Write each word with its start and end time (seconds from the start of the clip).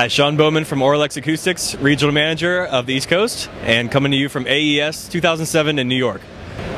Hi, 0.00 0.08
Sean 0.08 0.34
Bowman 0.34 0.64
from 0.64 0.78
Auralex 0.78 1.18
Acoustics, 1.18 1.74
Regional 1.74 2.14
Manager 2.14 2.64
of 2.64 2.86
the 2.86 2.94
East 2.94 3.10
Coast, 3.10 3.50
and 3.60 3.90
coming 3.90 4.10
to 4.12 4.16
you 4.16 4.30
from 4.30 4.46
AES 4.46 5.06
2007 5.10 5.78
in 5.78 5.88
New 5.88 5.94
York. 5.94 6.22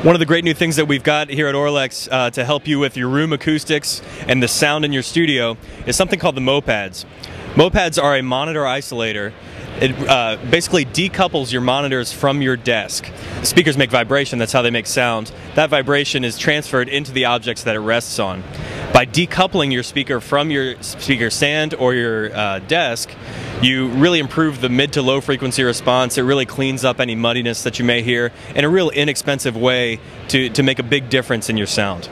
One 0.01 0.13
of 0.13 0.19
the 0.19 0.25
great 0.25 0.43
new 0.43 0.53
things 0.53 0.75
that 0.75 0.89
we've 0.89 1.03
got 1.03 1.29
here 1.29 1.47
at 1.47 1.55
Auralex 1.55 2.09
uh, 2.11 2.31
to 2.31 2.43
help 2.43 2.67
you 2.67 2.79
with 2.79 2.97
your 2.97 3.07
room 3.07 3.31
acoustics 3.31 4.01
and 4.27 4.43
the 4.43 4.49
sound 4.49 4.83
in 4.83 4.91
your 4.91 5.03
studio 5.03 5.55
is 5.85 5.95
something 5.95 6.19
called 6.19 6.35
the 6.35 6.41
Mopads. 6.41 7.05
Mopads 7.53 7.97
are 7.97 8.17
a 8.17 8.21
monitor 8.21 8.63
isolator 8.63 9.31
it 9.79 9.91
uh, 10.07 10.37
basically 10.49 10.85
decouples 10.85 11.51
your 11.51 11.61
monitors 11.61 12.13
from 12.13 12.41
your 12.41 12.55
desk. 12.55 13.09
Speakers 13.41 13.75
make 13.75 13.89
vibration, 13.89 14.37
that's 14.37 14.53
how 14.53 14.61
they 14.61 14.69
make 14.69 14.85
sound. 14.85 15.31
That 15.55 15.69
vibration 15.69 16.23
is 16.23 16.37
transferred 16.37 16.89
into 16.89 17.11
the 17.11 17.25
objects 17.25 17.63
that 17.63 17.75
it 17.75 17.79
rests 17.79 18.19
on. 18.19 18.43
By 18.93 19.07
decoupling 19.07 19.73
your 19.73 19.81
speaker 19.81 20.21
from 20.21 20.51
your 20.51 20.79
speaker 20.83 21.31
stand 21.31 21.73
or 21.73 21.95
your 21.95 22.31
uh, 22.31 22.59
desk, 22.59 23.09
you 23.59 23.87
really 23.87 24.19
improve 24.19 24.61
the 24.61 24.69
mid 24.69 24.93
to 24.93 25.01
low 25.01 25.19
frequency 25.19 25.63
response. 25.63 26.19
It 26.19 26.21
really 26.21 26.45
cleans 26.45 26.85
up 26.85 26.99
any 26.99 27.15
muddiness 27.15 27.63
that 27.63 27.79
you 27.79 27.85
may 27.85 28.03
hear 28.03 28.31
in 28.55 28.63
a 28.63 28.69
real 28.69 28.91
inexpensive 28.91 29.57
way 29.57 29.99
to, 30.27 30.47
to 30.49 30.61
make 30.61 30.77
a 30.77 30.83
big 30.83 31.09
difference 31.09 31.49
in 31.49 31.57
your 31.57 31.65
sound. 31.65 32.07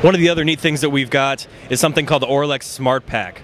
One 0.00 0.14
of 0.14 0.20
the 0.20 0.28
other 0.28 0.44
neat 0.44 0.60
things 0.60 0.82
that 0.82 0.90
we've 0.90 1.10
got 1.10 1.48
is 1.70 1.80
something 1.80 2.06
called 2.06 2.22
the 2.22 2.28
Auralex 2.28 2.62
Smart 2.62 3.04
Pack. 3.04 3.42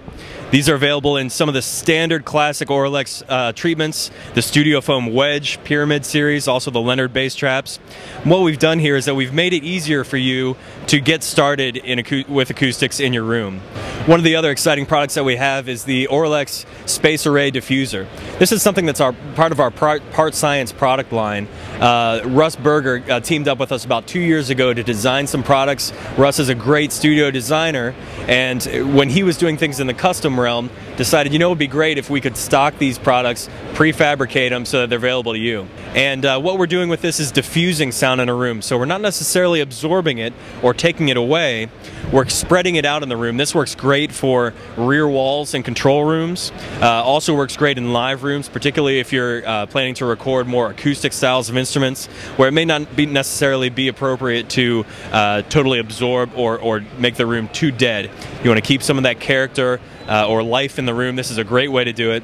These 0.51 0.69
are 0.69 0.75
available 0.75 1.17
in 1.17 1.29
some 1.29 1.49
of 1.49 1.53
the 1.53 1.61
standard 1.61 2.23
classic 2.23 2.69
Auralex 2.69 3.23
uh, 3.27 3.51
treatments, 3.51 4.09
the 4.35 4.41
Studio 4.41 4.79
Foam 4.79 5.13
Wedge 5.13 5.61
Pyramid 5.65 6.05
series, 6.05 6.47
also 6.47 6.71
the 6.71 6.79
LENRD 6.79 7.11
bass 7.11 7.35
traps. 7.35 7.77
And 8.21 8.31
what 8.31 8.41
we've 8.41 8.57
done 8.57 8.79
here 8.79 8.95
is 8.95 9.03
that 9.03 9.15
we've 9.15 9.33
made 9.33 9.51
it 9.51 9.65
easier 9.65 10.05
for 10.05 10.15
you 10.15 10.55
to 10.87 11.01
get 11.01 11.23
started 11.23 11.81
with 12.29 12.49
acoustics 12.49 13.01
in 13.01 13.11
your 13.11 13.23
room. 13.23 13.59
One 14.05 14.19
of 14.19 14.23
the 14.23 14.37
other 14.37 14.51
exciting 14.51 14.85
products 14.85 15.15
that 15.15 15.25
we 15.25 15.35
have 15.35 15.67
is 15.67 15.83
the 15.83 16.07
Auralex 16.09 16.65
Space 16.87 17.25
Array 17.25 17.51
Diffuser. 17.51 18.07
This 18.37 18.51
is 18.53 18.61
something 18.61 18.85
that's 18.85 19.01
our 19.01 19.13
part 19.33 19.51
of 19.51 19.59
our 19.59 19.71
Part 19.71 20.35
Science 20.35 20.71
product 20.71 21.11
line. 21.11 21.49
Uh, 21.79 22.21
Russ 22.23 22.55
Berger 22.55 23.03
uh, 23.09 23.19
teamed 23.19 23.49
up 23.49 23.57
with 23.57 23.71
us 23.71 23.83
about 23.83 24.07
two 24.07 24.21
years 24.21 24.49
ago 24.49 24.73
to 24.73 24.83
design 24.83 25.27
some 25.27 25.43
products. 25.43 25.91
Russ 26.17 26.39
is 26.45 26.49
a 26.49 26.55
great 26.55 26.91
studio 26.91 27.31
designer, 27.31 27.95
and 28.27 28.63
when 28.95 29.09
he 29.09 29.23
was 29.23 29.35
doing 29.35 29.57
things 29.57 29.79
in 29.79 29.87
the 29.87 29.95
custom 29.95 30.39
realm, 30.39 30.69
decided, 30.95 31.33
you 31.33 31.39
know, 31.39 31.47
it 31.47 31.49
would 31.49 31.57
be 31.57 31.67
great 31.67 31.97
if 31.97 32.07
we 32.07 32.21
could 32.21 32.37
stock 32.37 32.77
these 32.77 32.99
products, 32.99 33.49
prefabricate 33.73 34.51
them 34.51 34.63
so 34.63 34.81
that 34.81 34.89
they're 34.89 34.97
available 34.97 35.33
to 35.33 35.39
you. 35.39 35.67
And 35.95 36.23
uh, 36.23 36.39
what 36.39 36.59
we're 36.59 36.67
doing 36.67 36.89
with 36.89 37.01
this 37.01 37.19
is 37.19 37.31
diffusing 37.31 37.91
sound 37.91 38.21
in 38.21 38.29
a 38.29 38.33
room. 38.33 38.61
So 38.61 38.77
we're 38.77 38.85
not 38.85 39.01
necessarily 39.01 39.59
absorbing 39.59 40.19
it 40.19 40.33
or 40.61 40.73
taking 40.73 41.09
it 41.09 41.17
away, 41.17 41.69
we're 42.11 42.27
spreading 42.27 42.75
it 42.75 42.85
out 42.85 43.01
in 43.01 43.09
the 43.09 43.17
room. 43.17 43.37
This 43.37 43.55
works 43.55 43.73
great 43.73 44.11
for 44.11 44.53
rear 44.77 45.07
walls 45.07 45.53
and 45.53 45.65
control 45.65 46.03
rooms. 46.03 46.51
Uh, 46.79 47.03
also 47.03 47.35
works 47.35 47.57
great 47.57 47.77
in 47.79 47.91
live 47.91 48.23
rooms, 48.23 48.47
particularly 48.49 48.99
if 48.99 49.11
you're 49.11 49.45
uh, 49.47 49.65
planning 49.65 49.95
to 49.95 50.05
record 50.05 50.45
more 50.45 50.69
acoustic 50.69 51.11
styles 51.11 51.49
of 51.49 51.57
instruments, 51.57 52.05
where 52.37 52.49
it 52.49 52.53
may 52.53 52.65
not 52.65 52.95
be 52.95 53.07
necessarily 53.07 53.69
be 53.69 53.87
appropriate 53.87 54.49
to 54.49 54.85
uh, 55.11 55.41
totally 55.43 55.79
absorb 55.79 56.34
or, 56.35 56.59
or 56.59 56.83
make 56.97 57.15
the 57.15 57.25
room 57.25 57.47
too 57.49 57.71
dead. 57.71 58.11
You 58.43 58.49
want 58.49 58.63
to 58.63 58.67
keep 58.67 58.83
some 58.83 58.97
of 58.97 59.03
that 59.03 59.19
character 59.19 59.79
uh, 60.07 60.27
or 60.27 60.43
life 60.43 60.79
in 60.79 60.85
the 60.85 60.93
room. 60.93 61.15
This 61.15 61.31
is 61.31 61.37
a 61.37 61.43
great 61.43 61.71
way 61.71 61.83
to 61.83 61.93
do 61.93 62.11
it. 62.11 62.23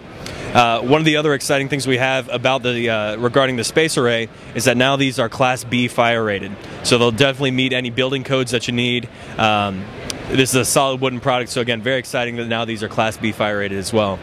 Uh, 0.53 0.81
one 0.81 0.99
of 0.99 1.05
the 1.05 1.15
other 1.15 1.33
exciting 1.33 1.69
things 1.69 1.87
we 1.87 1.97
have 1.97 2.27
about 2.29 2.61
the 2.61 2.89
uh, 2.89 3.15
regarding 3.17 3.55
the 3.55 3.63
space 3.63 3.97
array 3.97 4.27
is 4.53 4.65
that 4.65 4.75
now 4.75 4.97
these 4.97 5.17
are 5.17 5.29
Class 5.29 5.63
B 5.63 5.87
fire 5.87 6.23
rated, 6.23 6.51
so 6.83 6.97
they'll 6.97 7.11
definitely 7.11 7.51
meet 7.51 7.71
any 7.71 7.89
building 7.89 8.25
codes 8.25 8.51
that 8.51 8.67
you 8.67 8.73
need. 8.73 9.07
Um, 9.37 9.85
this 10.27 10.49
is 10.49 10.55
a 10.55 10.65
solid 10.65 10.99
wooden 10.99 11.21
product, 11.21 11.51
so 11.51 11.61
again, 11.61 11.81
very 11.81 11.99
exciting 11.99 12.35
that 12.35 12.47
now 12.47 12.65
these 12.65 12.83
are 12.83 12.89
Class 12.89 13.15
B 13.17 13.31
fire 13.31 13.59
rated 13.59 13.77
as 13.77 13.93
well. 13.93 14.19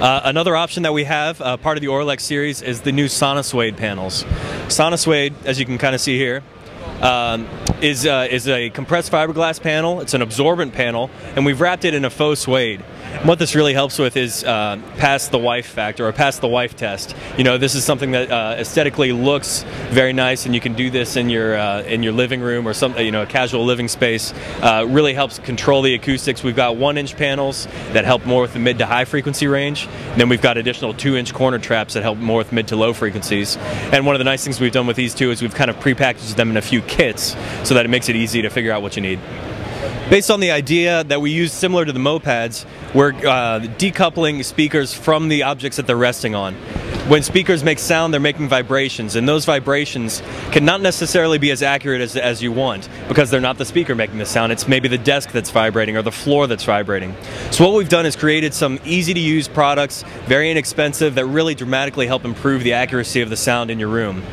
Uh, 0.00 0.20
another 0.24 0.56
option 0.56 0.82
that 0.82 0.92
we 0.92 1.04
have, 1.04 1.40
uh, 1.40 1.56
part 1.56 1.76
of 1.76 1.82
the 1.82 1.88
Auralex 1.88 2.20
series, 2.20 2.62
is 2.62 2.82
the 2.82 2.92
new 2.92 3.06
Sonosuede 3.06 3.76
panels. 3.76 4.24
Sonosuede, 4.68 5.34
as 5.44 5.58
you 5.58 5.66
can 5.66 5.76
kind 5.76 5.94
of 5.94 6.00
see 6.00 6.16
here, 6.16 6.42
um, 7.02 7.46
is, 7.82 8.06
uh, 8.06 8.26
is 8.30 8.48
a 8.48 8.70
compressed 8.70 9.10
fiberglass 9.10 9.60
panel. 9.60 10.00
It's 10.00 10.14
an 10.14 10.22
absorbent 10.22 10.72
panel, 10.72 11.10
and 11.34 11.46
we've 11.46 11.60
wrapped 11.60 11.84
it 11.84 11.94
in 11.94 12.04
a 12.04 12.10
faux 12.10 12.40
suede. 12.40 12.82
What 13.24 13.38
this 13.38 13.54
really 13.54 13.74
helps 13.74 13.98
with 13.98 14.16
is 14.16 14.44
uh, 14.44 14.80
pass 14.96 15.28
the 15.28 15.36
wife 15.36 15.66
factor 15.66 16.06
or 16.06 16.12
pass 16.12 16.38
the 16.38 16.48
wife 16.48 16.74
test. 16.74 17.14
You 17.36 17.44
know, 17.44 17.58
this 17.58 17.74
is 17.74 17.84
something 17.84 18.12
that 18.12 18.30
uh, 18.30 18.54
aesthetically 18.58 19.12
looks 19.12 19.62
very 19.90 20.14
nice, 20.14 20.46
and 20.46 20.54
you 20.54 20.60
can 20.60 20.72
do 20.72 20.88
this 20.88 21.16
in 21.16 21.28
your 21.28 21.54
uh, 21.54 21.82
in 21.82 22.02
your 22.02 22.14
living 22.14 22.40
room 22.40 22.66
or 22.66 22.72
some 22.72 22.96
you 22.98 23.10
know 23.10 23.22
a 23.22 23.26
casual 23.26 23.66
living 23.66 23.88
space. 23.88 24.32
Uh, 24.62 24.86
really 24.88 25.12
helps 25.12 25.38
control 25.38 25.82
the 25.82 25.94
acoustics. 25.94 26.42
We've 26.42 26.56
got 26.56 26.76
one-inch 26.76 27.16
panels 27.18 27.66
that 27.92 28.06
help 28.06 28.24
more 28.24 28.40
with 28.40 28.54
the 28.54 28.58
mid 28.58 28.78
to 28.78 28.86
high 28.86 29.04
frequency 29.04 29.46
range. 29.46 29.86
And 29.86 30.20
then 30.20 30.30
we've 30.30 30.40
got 30.40 30.56
additional 30.56 30.94
two-inch 30.94 31.34
corner 31.34 31.58
traps 31.58 31.94
that 31.94 32.02
help 32.02 32.16
more 32.16 32.38
with 32.38 32.52
mid 32.52 32.68
to 32.68 32.76
low 32.76 32.94
frequencies. 32.94 33.58
And 33.92 34.06
one 34.06 34.14
of 34.14 34.20
the 34.20 34.24
nice 34.24 34.44
things 34.44 34.60
we've 34.60 34.72
done 34.72 34.86
with 34.86 34.96
these 34.96 35.14
two 35.14 35.30
is 35.30 35.42
we've 35.42 35.54
kind 35.54 35.68
of 35.68 35.76
prepackaged 35.76 36.36
them 36.36 36.50
in 36.50 36.56
a 36.56 36.62
few 36.62 36.80
kits 36.82 37.36
so 37.64 37.74
that 37.74 37.84
it 37.84 37.90
makes 37.90 38.08
it 38.08 38.16
easy 38.16 38.40
to 38.40 38.48
figure 38.48 38.72
out 38.72 38.80
what 38.80 38.96
you 38.96 39.02
need. 39.02 39.20
Based 40.10 40.28
on 40.28 40.40
the 40.40 40.50
idea 40.50 41.04
that 41.04 41.20
we 41.20 41.30
use 41.30 41.52
similar 41.52 41.84
to 41.84 41.92
the 41.92 42.00
Mopads, 42.00 42.66
we're 42.96 43.12
uh, 43.12 43.60
decoupling 43.78 44.44
speakers 44.44 44.92
from 44.92 45.28
the 45.28 45.44
objects 45.44 45.76
that 45.76 45.86
they're 45.86 45.96
resting 45.96 46.34
on. 46.34 46.54
When 47.06 47.22
speakers 47.22 47.62
make 47.62 47.78
sound, 47.78 48.12
they're 48.12 48.20
making 48.20 48.48
vibrations, 48.48 49.14
and 49.14 49.28
those 49.28 49.44
vibrations 49.44 50.20
can 50.50 50.64
not 50.64 50.80
necessarily 50.80 51.38
be 51.38 51.52
as 51.52 51.62
accurate 51.62 52.00
as, 52.00 52.16
as 52.16 52.42
you 52.42 52.50
want 52.50 52.88
because 53.06 53.30
they're 53.30 53.40
not 53.40 53.56
the 53.56 53.64
speaker 53.64 53.94
making 53.94 54.18
the 54.18 54.26
sound. 54.26 54.50
It's 54.50 54.66
maybe 54.66 54.88
the 54.88 54.98
desk 54.98 55.30
that's 55.30 55.50
vibrating 55.50 55.96
or 55.96 56.02
the 56.02 56.10
floor 56.10 56.48
that's 56.48 56.64
vibrating. 56.64 57.14
So, 57.52 57.64
what 57.64 57.76
we've 57.76 57.88
done 57.88 58.04
is 58.04 58.16
created 58.16 58.52
some 58.52 58.80
easy 58.84 59.14
to 59.14 59.20
use 59.20 59.46
products, 59.46 60.02
very 60.26 60.50
inexpensive, 60.50 61.14
that 61.14 61.26
really 61.26 61.54
dramatically 61.54 62.08
help 62.08 62.24
improve 62.24 62.64
the 62.64 62.72
accuracy 62.72 63.20
of 63.20 63.30
the 63.30 63.36
sound 63.36 63.70
in 63.70 63.78
your 63.78 63.90
room. 63.90 64.24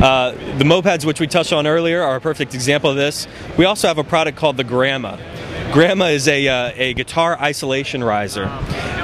Uh, 0.00 0.30
the 0.56 0.64
Mopads, 0.64 1.04
which 1.04 1.20
we 1.20 1.26
touched 1.26 1.52
on 1.52 1.66
earlier, 1.66 2.02
are 2.02 2.16
a 2.16 2.20
perfect 2.22 2.54
example 2.54 2.88
of 2.88 2.96
this. 2.96 3.28
We 3.58 3.66
also 3.66 3.86
have 3.86 3.98
a 3.98 4.04
product 4.04 4.38
called 4.38 4.56
the 4.56 4.64
Gramma. 4.64 5.18
Gramma 5.72 6.06
is 6.06 6.26
a, 6.26 6.48
uh, 6.48 6.72
a 6.74 6.94
guitar 6.94 7.38
isolation 7.38 8.02
riser. 8.02 8.50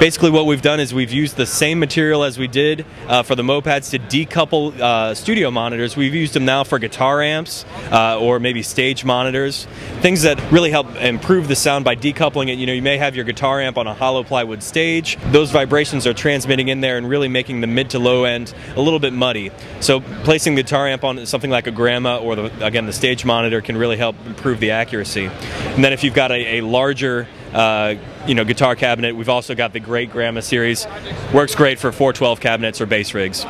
Basically 0.01 0.29
what 0.29 0.45
we've 0.45 0.61
done 0.61 0.81
is 0.81 0.93
we've 0.93 1.13
used 1.13 1.37
the 1.37 1.45
same 1.45 1.79
material 1.79 2.23
as 2.23 2.37
we 2.37 2.47
did 2.47 2.85
uh, 3.07 3.23
for 3.23 3.35
the 3.35 3.41
Mopads 3.41 3.89
to 3.91 3.99
decouple 3.99 4.77
uh, 4.79 5.15
studio 5.15 5.49
monitors. 5.49 5.95
We've 5.95 6.13
used 6.13 6.33
them 6.33 6.43
now 6.43 6.65
for 6.65 6.77
guitar 6.77 7.21
amps 7.21 7.65
uh, 7.91 8.19
or 8.19 8.39
maybe 8.39 8.61
stage 8.61 9.05
monitors. 9.05 9.65
Things 10.01 10.23
that 10.23 10.39
really 10.51 10.69
help 10.69 10.93
improve 10.97 11.47
the 11.47 11.55
sound 11.55 11.85
by 11.85 11.95
decoupling 11.95 12.49
it. 12.49 12.59
You 12.59 12.67
know, 12.67 12.73
you 12.73 12.81
may 12.81 12.97
have 12.97 13.15
your 13.15 13.25
guitar 13.25 13.61
amp 13.61 13.77
on 13.77 13.87
a 13.87 13.93
hollow 13.93 14.23
plywood 14.23 14.61
stage. 14.61 15.17
Those 15.31 15.51
vibrations 15.51 16.05
are 16.05 16.13
transmitting 16.13 16.67
in 16.67 16.81
there 16.81 16.97
and 16.97 17.09
really 17.09 17.29
making 17.29 17.61
the 17.61 17.67
mid 17.67 17.91
to 17.91 17.99
low 17.99 18.25
end 18.25 18.53
a 18.75 18.81
little 18.81 18.99
bit 18.99 19.13
muddy. 19.13 19.51
So 19.79 20.01
placing 20.01 20.55
the 20.55 20.63
guitar 20.63 20.87
amp 20.87 21.05
on 21.05 21.25
something 21.25 21.49
like 21.49 21.65
a 21.65 21.71
Gramma 21.71 22.19
or 22.19 22.35
the, 22.35 22.65
again 22.65 22.85
the 22.85 22.93
stage 22.93 23.23
monitor 23.23 23.61
can 23.61 23.77
really 23.77 23.97
help 23.97 24.17
improve 24.27 24.59
the 24.59 24.71
accuracy. 24.71 25.25
And 25.25 25.83
then 25.83 25.93
if 25.93 26.03
you've 26.03 26.13
got 26.13 26.31
a, 26.31 26.56
a 26.56 26.56
larger 26.61 27.27
uh, 27.53 27.95
you 28.27 28.35
know, 28.35 28.43
guitar 28.43 28.75
cabinet. 28.75 29.15
We've 29.15 29.29
also 29.29 29.55
got 29.55 29.73
the 29.73 29.79
Great 29.79 30.11
Gramma 30.11 30.41
series. 30.41 30.85
Works 31.33 31.55
great 31.55 31.79
for 31.79 31.91
412 31.91 32.39
cabinets 32.39 32.81
or 32.81 32.85
bass 32.85 33.13
rigs. 33.13 33.45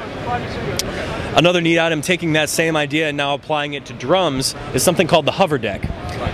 Another 1.36 1.62
neat 1.62 1.78
item 1.78 2.02
taking 2.02 2.34
that 2.34 2.50
same 2.50 2.76
idea 2.76 3.10
and 3.10 3.18
now 3.18 3.36
applying 3.36 3.74
it 3.74 3.86
to 3.86 3.94
drums 3.94 4.56
is 4.74 4.82
something 4.82 5.06
called 5.06 5.26
the 5.26 5.32
hover 5.32 5.60
deck. 5.60 5.84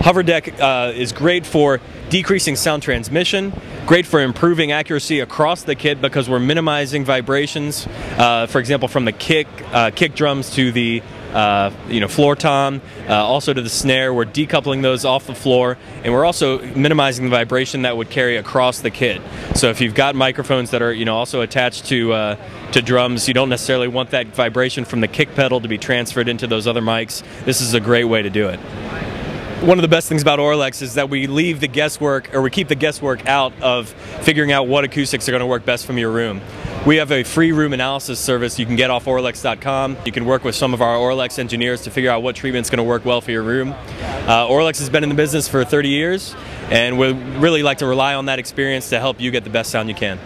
Hover 0.00 0.22
deck 0.22 0.58
uh, 0.60 0.92
is 0.94 1.12
great 1.12 1.44
for 1.44 1.80
decreasing 2.08 2.56
sound 2.56 2.82
transmission, 2.82 3.52
great 3.86 4.06
for 4.06 4.20
improving 4.20 4.72
accuracy 4.72 5.20
across 5.20 5.62
the 5.62 5.74
kit 5.74 6.00
because 6.00 6.28
we're 6.28 6.38
minimizing 6.38 7.04
vibrations, 7.04 7.86
uh, 8.16 8.46
for 8.46 8.60
example, 8.60 8.88
from 8.88 9.04
the 9.04 9.12
kick, 9.12 9.46
uh, 9.72 9.90
kick 9.90 10.14
drums 10.14 10.50
to 10.54 10.72
the 10.72 11.02
uh, 11.34 11.70
you 11.88 12.00
know, 12.00 12.08
floor 12.08 12.36
tom, 12.36 12.80
uh, 13.08 13.14
also 13.14 13.52
to 13.52 13.60
the 13.60 13.68
snare. 13.68 14.14
We're 14.14 14.24
decoupling 14.24 14.82
those 14.82 15.04
off 15.04 15.26
the 15.26 15.34
floor, 15.34 15.76
and 16.02 16.12
we're 16.12 16.24
also 16.24 16.64
minimizing 16.74 17.24
the 17.24 17.30
vibration 17.30 17.82
that 17.82 17.96
would 17.96 18.08
carry 18.08 18.36
across 18.36 18.80
the 18.80 18.90
kit. 18.90 19.20
So 19.54 19.68
if 19.68 19.80
you've 19.80 19.94
got 19.94 20.14
microphones 20.14 20.70
that 20.70 20.80
are, 20.80 20.92
you 20.92 21.04
know, 21.04 21.16
also 21.16 21.40
attached 21.40 21.86
to 21.86 22.12
uh, 22.12 22.36
to 22.72 22.80
drums, 22.80 23.28
you 23.28 23.34
don't 23.34 23.48
necessarily 23.48 23.88
want 23.88 24.10
that 24.10 24.28
vibration 24.28 24.84
from 24.84 25.00
the 25.00 25.08
kick 25.08 25.34
pedal 25.34 25.60
to 25.60 25.68
be 25.68 25.78
transferred 25.78 26.28
into 26.28 26.46
those 26.46 26.66
other 26.66 26.82
mics. 26.82 27.22
This 27.44 27.60
is 27.60 27.74
a 27.74 27.80
great 27.80 28.04
way 28.04 28.22
to 28.22 28.30
do 28.30 28.48
it 28.48 28.60
one 29.64 29.78
of 29.78 29.82
the 29.82 29.88
best 29.88 30.10
things 30.10 30.20
about 30.20 30.38
Auralex 30.38 30.82
is 30.82 30.94
that 30.94 31.08
we 31.08 31.26
leave 31.26 31.58
the 31.58 31.68
guesswork, 31.68 32.34
or 32.34 32.42
we 32.42 32.50
keep 32.50 32.68
the 32.68 32.74
guesswork 32.74 33.26
out 33.26 33.52
of 33.62 33.88
figuring 34.20 34.52
out 34.52 34.68
what 34.68 34.84
acoustics 34.84 35.26
are 35.26 35.32
going 35.32 35.40
to 35.40 35.46
work 35.46 35.64
best 35.64 35.86
from 35.86 35.96
your 35.96 36.10
room. 36.10 36.42
We 36.86 36.96
have 36.96 37.10
a 37.10 37.22
free 37.22 37.50
room 37.50 37.72
analysis 37.72 38.20
service 38.20 38.58
you 38.58 38.66
can 38.66 38.76
get 38.76 38.90
off 38.90 39.06
Auralex.com. 39.06 39.96
You 40.04 40.12
can 40.12 40.26
work 40.26 40.44
with 40.44 40.54
some 40.54 40.74
of 40.74 40.82
our 40.82 40.96
Auralex 40.96 41.38
engineers 41.38 41.80
to 41.82 41.90
figure 41.90 42.10
out 42.10 42.22
what 42.22 42.36
treatment 42.36 42.66
is 42.66 42.70
going 42.70 42.76
to 42.78 42.84
work 42.84 43.06
well 43.06 43.22
for 43.22 43.30
your 43.30 43.42
room. 43.42 43.72
Uh, 43.72 44.46
Auralex 44.48 44.80
has 44.80 44.90
been 44.90 45.02
in 45.02 45.08
the 45.08 45.14
business 45.14 45.48
for 45.48 45.64
30 45.64 45.88
years, 45.88 46.34
and 46.68 46.98
we 46.98 47.12
really 47.12 47.62
like 47.62 47.78
to 47.78 47.86
rely 47.86 48.14
on 48.14 48.26
that 48.26 48.38
experience 48.38 48.90
to 48.90 49.00
help 49.00 49.18
you 49.18 49.30
get 49.30 49.44
the 49.44 49.50
best 49.50 49.70
sound 49.70 49.88
you 49.88 49.94
can. 49.94 50.18